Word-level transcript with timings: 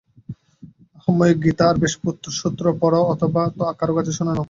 আহাম্মক, 0.97 1.35
গীতা 1.43 1.65
আর 1.69 1.75
ব্যাসসূত্র 1.81 2.63
পড় 2.81 2.97
অথবা 3.13 3.41
আর 3.61 3.75
কারও 3.79 3.93
কাছে 3.97 4.11
শুনে 4.17 4.27
নাও। 4.27 4.39